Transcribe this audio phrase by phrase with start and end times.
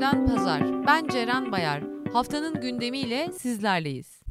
[0.00, 0.86] 1992 günlerden pazar.
[0.86, 1.82] Ben Ceren Bayar.
[2.12, 4.22] Haftanın gündemiyle sizlerleyiz.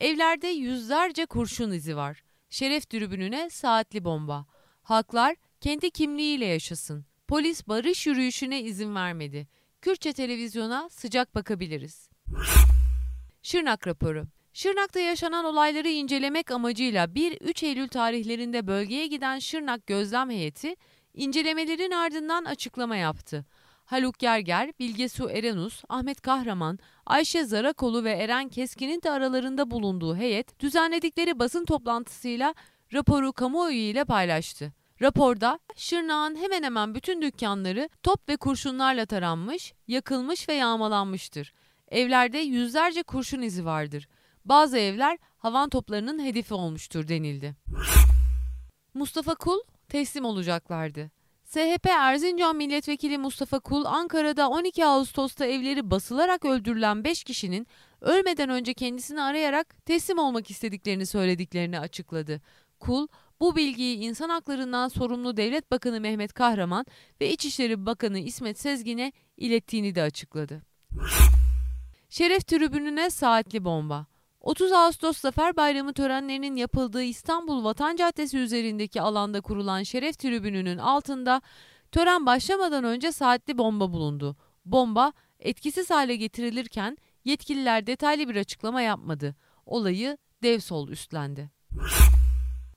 [0.00, 2.22] Evlerde yüzlerce kurşun izi var.
[2.50, 4.46] Şeref tribününe saatli bomba.
[4.82, 7.04] Halklar kendi kimliğiyle yaşasın.
[7.28, 9.48] Polis barış yürüyüşüne izin vermedi.
[9.82, 12.10] Kürtçe televizyona sıcak bakabiliriz.
[13.42, 14.24] Şırnak raporu.
[14.52, 20.76] Şırnak'ta yaşanan olayları incelemek amacıyla 1-3 Eylül tarihlerinde bölgeye giden Şırnak gözlem heyeti
[21.14, 23.44] incelemelerin ardından açıklama yaptı.
[23.86, 30.16] Haluk Gerger, Bilge Su Erenus, Ahmet Kahraman, Ayşe Zarakolu ve Eren Keskin'in de aralarında bulunduğu
[30.16, 32.54] heyet düzenledikleri basın toplantısıyla
[32.92, 34.72] raporu kamuoyu ile paylaştı.
[35.02, 41.52] Raporda Şırnak'ın hemen hemen bütün dükkanları top ve kurşunlarla taranmış, yakılmış ve yağmalanmıştır.
[41.88, 44.08] Evlerde yüzlerce kurşun izi vardır.
[44.44, 47.56] Bazı evler havan toplarının hedefi olmuştur denildi.
[48.94, 51.15] Mustafa Kul teslim olacaklardı.
[51.56, 57.66] SHP Erzincan Milletvekili Mustafa Kul Ankara'da 12 Ağustos'ta evleri basılarak öldürülen 5 kişinin
[58.00, 62.40] ölmeden önce kendisini arayarak teslim olmak istediklerini söylediklerini açıkladı.
[62.80, 63.06] Kul
[63.40, 66.86] bu bilgiyi insan haklarından sorumlu Devlet Bakanı Mehmet Kahraman
[67.20, 70.62] ve İçişleri Bakanı İsmet Sezgin'e ilettiğini de açıkladı.
[72.10, 74.06] Şeref tribününe saatli bomba.
[74.46, 81.42] 30 Ağustos Zafer Bayramı törenlerinin yapıldığı İstanbul Vatan Caddesi üzerindeki alanda kurulan Şeref Tribünü'nün altında
[81.92, 84.36] tören başlamadan önce saatli bomba bulundu.
[84.64, 89.36] Bomba etkisiz hale getirilirken yetkililer detaylı bir açıklama yapmadı.
[89.66, 91.50] Olayı Devsol üstlendi.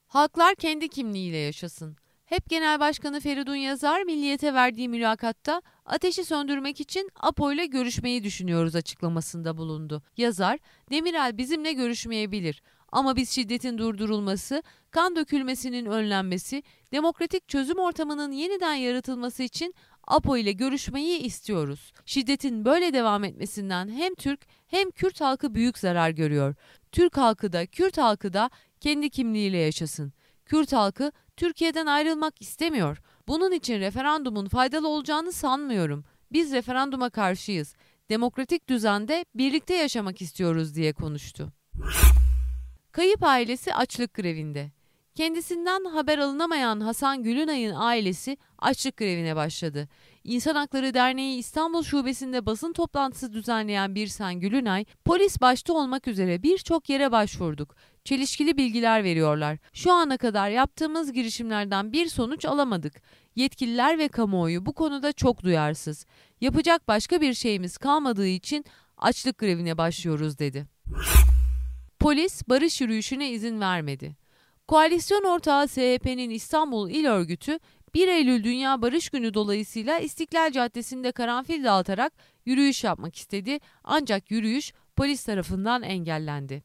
[0.08, 1.98] Halklar kendi kimliğiyle yaşasın.
[2.30, 8.76] HEP Genel Başkanı Feridun Yazar Milliyet'e verdiği mülakatta ateşi söndürmek için APO ile görüşmeyi düşünüyoruz
[8.76, 10.04] açıklamasında bulundu.
[10.18, 10.60] Yazar,
[10.92, 19.44] Demirel bizimle görüşmeyebilir ama biz şiddetin durdurulması, kan dökülmesinin önlenmesi, demokratik çözüm ortamının yeniden yaratılması
[19.44, 21.94] için APO ile görüşmeyi istiyoruz.
[22.06, 26.56] Şiddetin böyle devam etmesinden hem Türk hem Kürt halkı büyük zarar görüyor.
[26.92, 30.14] Türk halkı da Kürt halkı da kendi kimliğiyle yaşasın.
[30.50, 33.02] Kürt halkı Türkiye'den ayrılmak istemiyor.
[33.28, 36.04] Bunun için referandumun faydalı olacağını sanmıyorum.
[36.32, 37.76] Biz referanduma karşıyız.
[38.10, 41.54] Demokratik düzende birlikte yaşamak istiyoruz diye konuştu.
[42.92, 44.72] Kayıp ailesi açlık grevinde.
[45.16, 49.88] Kendisinden haber alınamayan Hasan Gülünay'ın ailesi açlık grevine başladı.
[50.24, 56.90] İnsan Hakları Derneği İstanbul Şubesi'nde basın toplantısı düzenleyen Birsen Gülünay, polis başta olmak üzere birçok
[56.90, 57.76] yere başvurduk.
[58.04, 59.58] Çelişkili bilgiler veriyorlar.
[59.74, 63.02] Şu ana kadar yaptığımız girişimlerden bir sonuç alamadık.
[63.36, 66.06] Yetkililer ve kamuoyu bu konuda çok duyarsız.
[66.42, 68.66] Yapacak başka bir şeyimiz kalmadığı için
[68.98, 70.66] açlık grevine başlıyoruz dedi.
[72.00, 74.16] Polis barış yürüyüşüne izin vermedi.
[74.68, 77.60] Koalisyon ortağı CHP'nin İstanbul İl Örgütü
[77.94, 82.14] 1 Eylül Dünya Barış Günü dolayısıyla İstiklal Caddesi'nde karanfil dağıtarak
[82.46, 86.64] yürüyüş yapmak istedi ancak yürüyüş polis tarafından engellendi.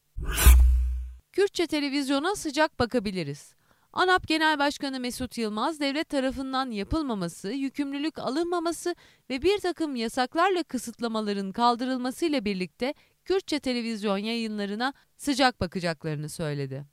[1.33, 3.55] Kürtçe televizyona sıcak bakabiliriz.
[3.93, 8.95] ANAP Genel Başkanı Mesut Yılmaz devlet tarafından yapılmaması, yükümlülük alınmaması
[9.31, 16.85] ve bir takım yasaklarla kısıtlamaların kaldırılmasıyla birlikte Kürtçe televizyon yayınlarına sıcak bakacaklarını söyledi.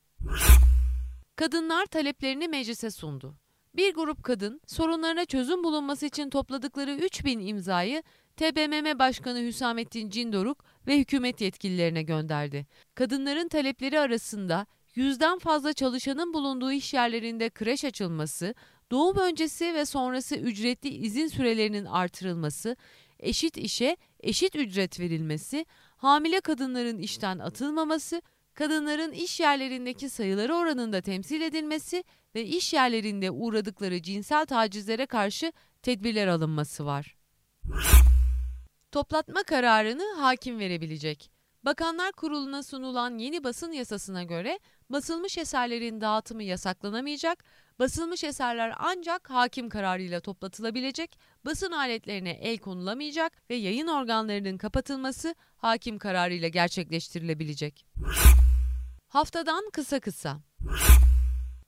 [1.36, 3.41] Kadınlar taleplerini meclise sundu.
[3.76, 8.04] Bir grup kadın sorunlarına çözüm bulunması için topladıkları 3000 imzayı
[8.38, 12.68] TBMM Başkanı Hüsamettin Cindoruk ve hükümet yetkililerine gönderdi.
[12.96, 14.66] Kadınların talepleri arasında
[14.96, 18.56] yüzden fazla çalışanın bulunduğu iş yerlerinde kreş açılması,
[18.92, 22.76] doğum öncesi ve sonrası ücretli izin sürelerinin artırılması,
[23.20, 25.66] eşit işe eşit ücret verilmesi,
[25.98, 28.22] hamile kadınların işten atılmaması,
[28.54, 32.04] kadınların iş yerlerindeki sayıları oranında temsil edilmesi
[32.36, 37.16] ve iş yerlerinde uğradıkları cinsel tacizlere karşı tedbirler alınması var.
[38.92, 41.32] Toplatma kararını hakim verebilecek.
[41.66, 44.60] Bakanlar Kurulu'na sunulan yeni basın yasasına göre
[44.90, 47.44] basılmış eserlerin dağıtımı yasaklanamayacak,
[47.80, 55.98] basılmış eserler ancak hakim kararıyla toplatılabilecek, basın aletlerine el konulamayacak ve yayın organlarının kapatılması hakim
[55.98, 57.86] kararıyla gerçekleştirilebilecek.
[59.08, 60.40] Haftadan kısa kısa.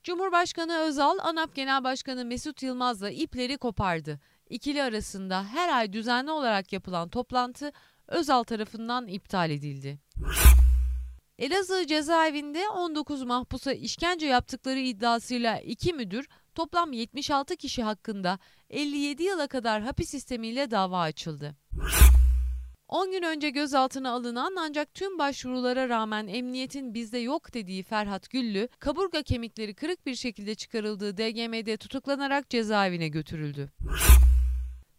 [0.03, 4.19] Cumhurbaşkanı Özal, ANAP Genel Başkanı Mesut Yılmaz'la ipleri kopardı.
[4.49, 7.71] İkili arasında her ay düzenli olarak yapılan toplantı
[8.13, 9.99] Özal tarafından iptal edildi.
[11.39, 18.39] Elazığ cezaevinde 19 mahpusa işkence yaptıkları iddiasıyla iki müdür toplam 76 kişi hakkında
[18.69, 21.55] 57 yıla kadar hapis sistemiyle dava açıldı.
[22.87, 28.67] 10 gün önce gözaltına alınan ancak tüm başvurulara rağmen emniyetin bizde yok dediği Ferhat Güllü,
[28.79, 33.69] kaburga kemikleri kırık bir şekilde çıkarıldığı DGM'de tutuklanarak cezaevine götürüldü.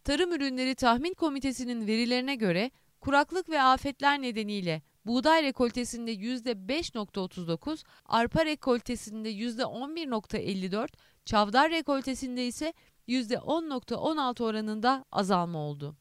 [0.04, 2.70] Tarım Ürünleri Tahmin Komitesi'nin verilerine göre
[3.04, 10.88] kuraklık ve afetler nedeniyle buğday rekoltesinde %5.39, arpa rekoltesinde %11.54,
[11.24, 12.72] çavdar rekoltesinde ise
[13.08, 15.96] %10.16 oranında azalma oldu.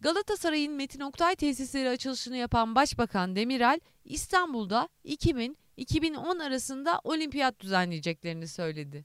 [0.00, 9.04] Galatasaray'ın Metin Oktay tesisleri açılışını yapan Başbakan Demirel, İstanbul'da 2000-2010 arasında olimpiyat düzenleyeceklerini söyledi.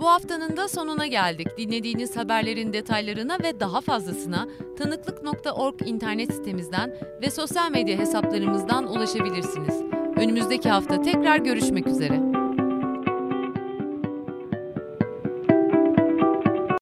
[0.00, 1.48] Bu haftanın da sonuna geldik.
[1.58, 4.48] Dinlediğiniz haberlerin detaylarına ve daha fazlasına
[4.78, 9.82] tanıklık.org internet sitemizden ve sosyal medya hesaplarımızdan ulaşabilirsiniz.
[10.16, 12.37] Önümüzdeki hafta tekrar görüşmek üzere.